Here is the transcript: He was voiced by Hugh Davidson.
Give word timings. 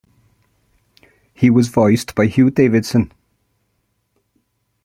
He 1.31 1.51
was 1.51 1.67
voiced 1.67 2.15
by 2.15 2.25
Hugh 2.25 2.49
Davidson. 2.49 3.11